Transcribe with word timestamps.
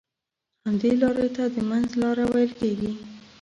همدې 0.65 0.91
لارې 1.01 1.27
ته 1.35 1.43
د 1.53 1.55
منځ 1.69 1.89
لاره 2.01 2.25
ويل 2.31 2.51
کېږي. 2.59 2.91